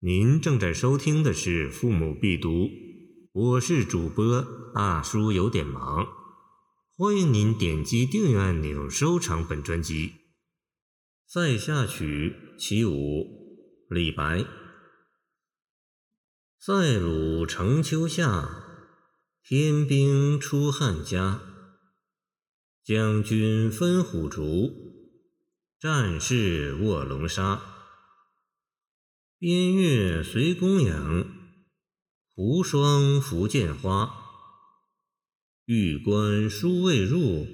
[0.00, 2.50] 您正在收听的是《父母必读》，
[3.32, 6.06] 我是主播大叔，有点忙。
[6.98, 10.08] 欢迎您点击订阅按钮，收藏本专辑。
[11.26, 12.92] 《塞下曲·其五》
[13.88, 14.44] 李白：
[16.58, 18.46] 塞鲁成丘下，
[19.42, 21.40] 天兵出汉家。
[22.84, 24.70] 将军分虎竹，
[25.80, 27.75] 战士卧龙沙。
[29.38, 31.26] 边月随公羊，
[32.34, 34.10] 胡霜拂剑花。
[35.66, 37.46] 玉关书未入，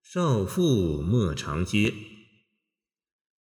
[0.00, 1.92] 少妇莫长嗟。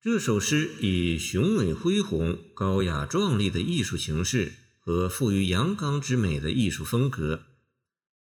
[0.01, 7.47] 这首诗以雄伟恢宏、高雅壮丽的艺术形式和富于阳刚之美的艺术风格，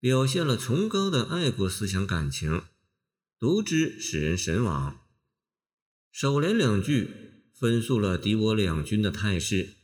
[0.00, 2.64] 表现了崇高的爱国思想感情，
[3.38, 4.98] 读之使人神往。
[6.10, 7.35] 首联两句。
[7.58, 9.76] 分述了敌我两军的态势，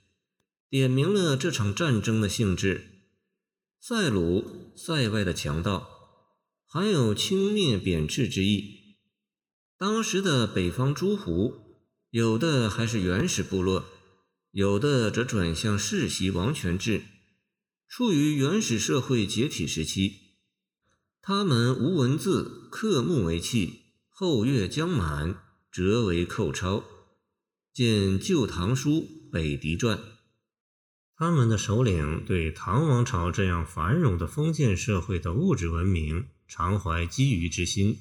[0.69, 2.87] 点明了这场战争的性质。
[3.81, 5.89] 塞鲁塞外的强盗，
[6.67, 8.99] 含有轻蔑贬斥之意。
[9.79, 11.79] 当时的北方诸胡，
[12.11, 13.87] 有的还是原始部落，
[14.51, 17.03] 有的则转向世袭王权制，
[17.89, 20.19] 处于原始社会解体时期。
[21.23, 26.85] 他们无文字，刻木为器，后月将满，折为寇钞。
[27.75, 28.91] 见《旧唐书·
[29.31, 29.97] 北狄传》，
[31.17, 38.01] 他们的首领对唐王朝这样繁荣的封建社会的物质文明常怀觊觎之心，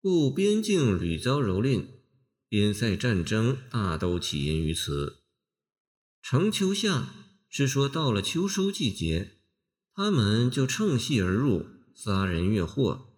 [0.00, 1.86] 故边境屡遭蹂躏，
[2.48, 5.22] 边塞战争大都起因于此。
[6.22, 7.12] 成秋夏
[7.48, 9.38] 是说到了秋收季节，
[9.92, 13.08] 他们就乘隙而入，杀人越货。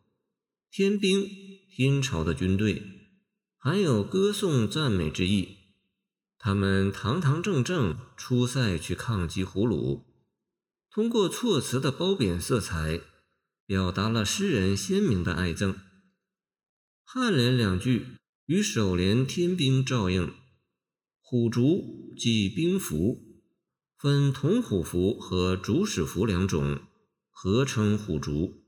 [0.70, 1.28] 天兵，
[1.68, 2.99] 天朝的军队。
[3.62, 5.58] 含有歌颂赞美之意，
[6.38, 10.04] 他们堂堂正正出塞去抗击胡虏，
[10.90, 13.02] 通过措辞的褒贬色彩，
[13.66, 15.74] 表达了诗人鲜明的爱憎。
[17.06, 20.32] 颔联两句与首联天兵照应，
[21.20, 23.42] 虎竹即兵符，
[23.98, 26.80] 分铜虎符和竹使符两种，
[27.28, 28.64] 合称虎竹，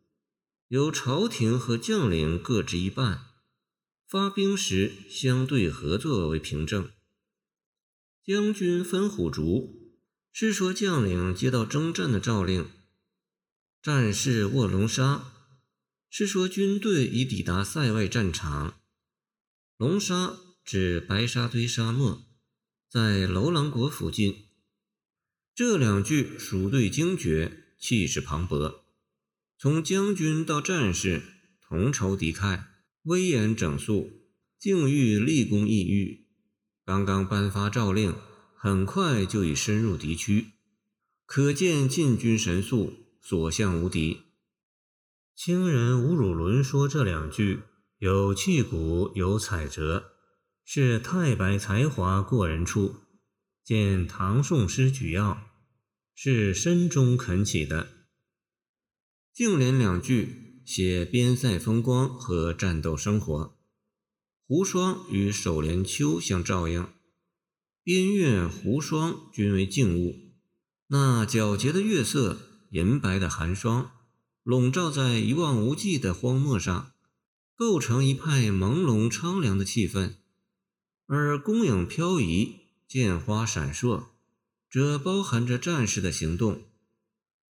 [0.68, 3.31] 由朝廷和将领各执一半。
[4.12, 6.90] 发兵时相对合作为凭证。
[8.22, 9.90] 将军分虎竹
[10.34, 12.64] 是说将领接到征战的诏令；
[13.80, 15.32] 战士卧龙沙
[16.10, 18.78] 是说军队已抵达塞外战场。
[19.78, 22.22] 龙沙指白沙堆沙漠，
[22.90, 24.44] 在楼兰国附近。
[25.54, 28.80] 这两句属对精绝，气势磅礴。
[29.56, 31.22] 从将军到战士，
[31.62, 32.71] 同仇敌忾。
[33.04, 34.10] 威严整肃，
[34.58, 36.28] 境遇立功异域。
[36.84, 38.14] 刚刚颁发诏令，
[38.54, 40.52] 很快就已深入敌区，
[41.26, 44.22] 可见进军神速，所向无敌。
[45.34, 47.62] 清人吴汝伦说这两句
[47.98, 50.12] 有气骨，有彩折，
[50.64, 53.00] 是太白才华过人处。
[53.64, 55.50] 见唐宋诗举要，
[56.14, 57.88] 是深中肯起的。
[59.32, 60.51] 净联两句。
[60.64, 63.56] 写边塞风光和战斗生活，
[64.46, 66.86] 胡霜与首联秋相照应，
[67.82, 70.16] 边月、胡霜均为静物。
[70.88, 72.38] 那皎洁的月色，
[72.70, 73.90] 银白的寒霜，
[74.42, 76.92] 笼罩在一望无际的荒漠上，
[77.56, 80.14] 构成一派朦胧苍凉的气氛。
[81.06, 82.56] 而弓影飘移，
[82.86, 84.04] 剑花闪烁，
[84.70, 86.62] 这包含着战士的行动。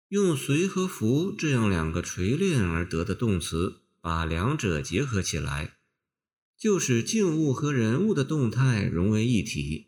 [0.09, 5.79] 用“随”和“服”这样两个锤炼而得的动词，把两者结合起来，
[6.57, 9.87] 就使静物和人物的动态融为一体，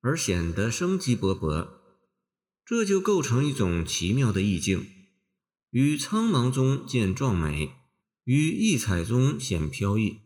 [0.00, 1.68] 而显得生机勃勃。
[2.64, 4.84] 这就构成一种奇妙的意境：
[5.70, 7.70] 于苍茫中见壮美，
[8.24, 10.22] 于异彩中显飘逸。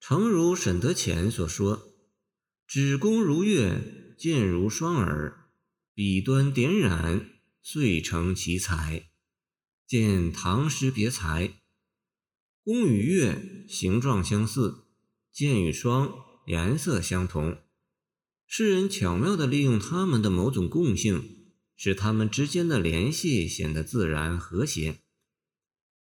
[0.00, 1.92] 诚如沈德潜所说
[2.66, 5.46] ：“指弓如月，箭如双耳，
[5.94, 7.30] 笔端点染。”
[7.62, 9.08] 遂成奇才。
[9.86, 11.60] 见唐诗别裁，
[12.62, 14.84] 弓与月形状相似，
[15.32, 16.12] 箭与双
[16.46, 17.58] 颜色相同。
[18.46, 25.00] 诗人巧妙地利用它们的某种共性，使它们之间的联系显得自然和谐，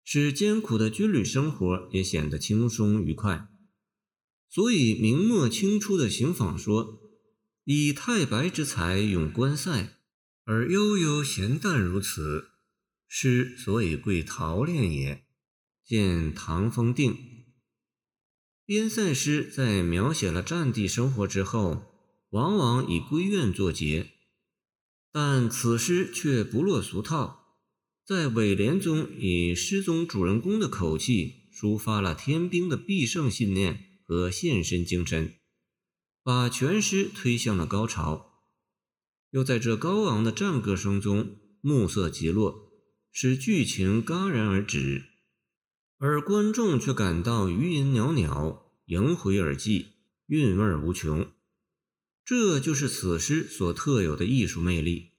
[0.03, 3.49] 使艰苦的军旅生活也显得轻松愉快。
[4.49, 7.01] 所以明末清初的行坊说
[7.65, 9.99] ：“以太白之才咏关塞。”
[10.45, 12.51] 而悠悠闲淡如此，
[13.09, 15.25] 诗所以贵陶炼也。
[15.85, 17.17] 见唐风定。
[18.65, 21.83] 边塞诗在描写了战地生活之后，
[22.31, 24.13] 往往以归怨作结，
[25.13, 27.59] 但此诗却不落俗套，
[28.07, 35.35] 在尾联中以诗中主人公的口气抒发了天兵的必胜信念和献身精神，
[36.23, 38.34] 把全诗推向了高潮。
[39.35, 42.71] 又在这高昂的战歌声中，暮色极落，
[43.11, 45.07] 使剧情戛然而止，
[45.99, 49.95] 而观众却感到余音袅袅，萦回耳际，
[50.27, 51.33] 韵味无穷。
[52.25, 55.15] 这就是此诗所特有的艺术魅力。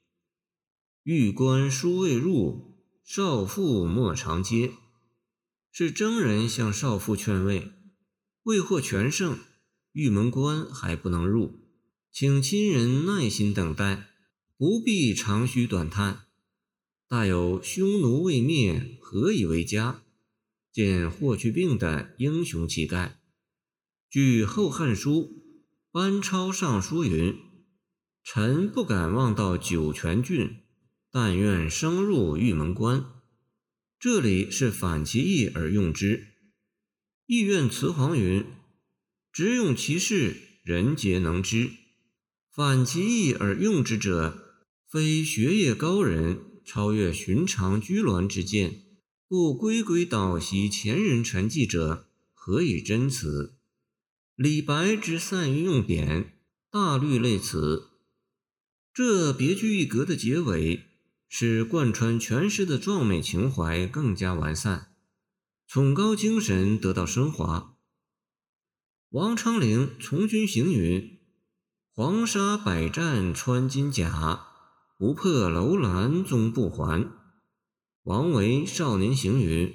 [1.03, 4.71] 玉关书未入，少妇莫长嗟，
[5.73, 7.73] 是征人向少妇劝慰，
[8.43, 9.37] 未获全胜，
[9.91, 11.64] 玉门关还不能入，
[12.17, 14.07] 请亲人耐心等待，
[14.55, 16.27] 不必长吁短叹。
[17.09, 20.01] 大有匈奴未灭，何以为家？
[20.71, 23.19] 见霍去病的英雄气概。
[24.09, 25.41] 据《后汉书》。
[25.91, 27.35] 班超上书云
[28.23, 30.61] ：“臣不敢望到酒泉郡，
[31.11, 33.05] 但愿生入玉门关。”
[33.99, 36.27] 这里是反其意而用之。
[37.25, 38.45] 意愿辞皇云
[39.33, 41.71] ：“直用其事，人皆能知。
[42.55, 44.55] 反其意而用之者，
[44.89, 48.83] 非学业高人，超越寻常居鸾之见，
[49.27, 53.57] 故归归蹈袭前人陈迹者，何以真辞？”
[54.37, 56.39] 李白之善于用典，
[56.71, 57.89] 大律类词，
[58.93, 60.85] 这别具一格的结尾，
[61.27, 64.93] 使贯穿全诗的壮美情怀更加完善，
[65.67, 67.75] 崇高精神得到升华。
[69.09, 71.14] 王昌龄《从军行》云
[71.97, 74.47] ：“黄沙百战穿金甲，
[74.97, 77.09] 不破楼兰终不还。”
[78.03, 79.73] 王维《少年行》云：“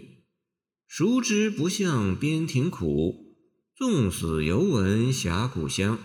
[0.86, 3.38] 孰知不向边庭苦。”
[3.74, 5.98] 纵死犹闻侠骨香，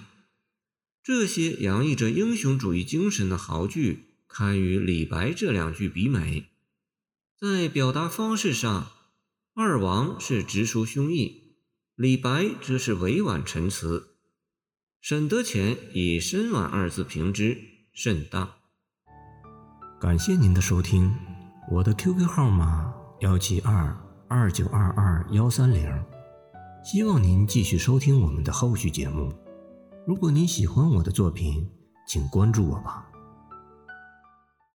[1.03, 6.45] 这些洋溢着英雄主义精神的豪句，堪与李白这两句比美。
[7.37, 8.93] 在表达方式上，
[9.53, 11.55] 二王是直抒胸臆，
[11.95, 14.14] 李白则是委婉陈词。
[15.07, 17.55] 沈德潜以深婉二字评之，
[17.93, 18.49] 甚当。
[20.01, 21.13] 感谢您的收听，
[21.69, 23.95] 我的 QQ 号码幺七二
[24.27, 25.87] 二九二二幺三零。
[26.83, 29.31] 希望您继续收听我们的后续节目。
[30.07, 31.69] 如果您喜欢我的作品，
[32.07, 33.07] 请关注我吧。